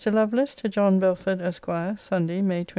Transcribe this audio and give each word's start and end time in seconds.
LOVELACE, 0.03 0.55
TO 0.55 0.67
JOHN 0.67 0.97
BELFORD, 0.97 1.41
ESQ. 1.43 1.67
SUNDAY, 1.99 2.41
MAY 2.41 2.63
21. 2.63 2.65